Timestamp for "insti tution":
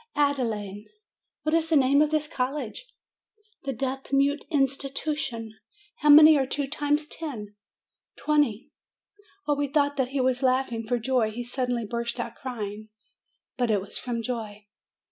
4.51-5.49